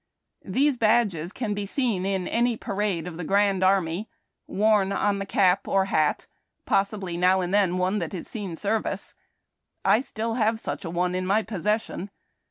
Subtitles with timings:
[0.45, 4.09] These badges can be seen in any parade of the Grand Army,
[4.47, 6.25] worn on the cap or hat,
[6.65, 9.13] possibly now and then one that has seen service.
[9.85, 12.09] I still have such a one in my pos session.